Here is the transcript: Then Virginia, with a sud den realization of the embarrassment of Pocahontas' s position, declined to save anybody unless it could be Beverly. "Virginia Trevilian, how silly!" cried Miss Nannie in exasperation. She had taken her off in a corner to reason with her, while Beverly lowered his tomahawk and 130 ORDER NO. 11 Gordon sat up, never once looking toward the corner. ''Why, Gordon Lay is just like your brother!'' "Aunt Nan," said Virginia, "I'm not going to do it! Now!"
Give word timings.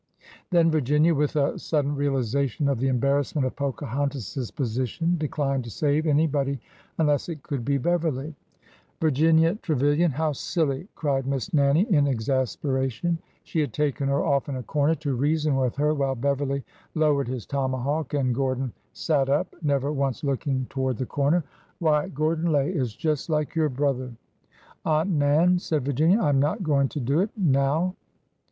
Then 0.49 0.71
Virginia, 0.71 1.13
with 1.13 1.35
a 1.35 1.59
sud 1.59 1.85
den 1.85 1.95
realization 1.95 2.67
of 2.67 2.79
the 2.79 2.87
embarrassment 2.87 3.45
of 3.45 3.55
Pocahontas' 3.55 4.35
s 4.35 4.49
position, 4.49 5.15
declined 5.19 5.63
to 5.65 5.69
save 5.69 6.07
anybody 6.07 6.59
unless 6.97 7.29
it 7.29 7.43
could 7.43 7.63
be 7.63 7.77
Beverly. 7.77 8.33
"Virginia 8.99 9.53
Trevilian, 9.61 10.09
how 10.09 10.31
silly!" 10.31 10.87
cried 10.95 11.27
Miss 11.27 11.53
Nannie 11.53 11.85
in 11.93 12.07
exasperation. 12.07 13.19
She 13.43 13.59
had 13.59 13.73
taken 13.73 14.07
her 14.07 14.25
off 14.25 14.49
in 14.49 14.55
a 14.55 14.63
corner 14.63 14.95
to 14.95 15.13
reason 15.15 15.55
with 15.55 15.75
her, 15.75 15.93
while 15.93 16.15
Beverly 16.15 16.63
lowered 16.95 17.27
his 17.27 17.45
tomahawk 17.45 18.15
and 18.15 18.35
130 18.35 18.41
ORDER 18.41 18.59
NO. 18.59 18.63
11 18.63 18.73
Gordon 18.73 18.73
sat 18.93 19.29
up, 19.29 19.55
never 19.61 19.91
once 19.91 20.23
looking 20.23 20.65
toward 20.71 20.97
the 20.97 21.05
corner. 21.05 21.43
''Why, 21.79 22.07
Gordon 22.11 22.51
Lay 22.51 22.71
is 22.71 22.95
just 22.95 23.29
like 23.29 23.53
your 23.53 23.69
brother!'' 23.69 24.13
"Aunt 24.83 25.11
Nan," 25.11 25.59
said 25.59 25.85
Virginia, 25.85 26.19
"I'm 26.19 26.39
not 26.39 26.63
going 26.63 26.89
to 26.89 26.99
do 26.99 27.19
it! 27.19 27.29
Now!" 27.37 27.93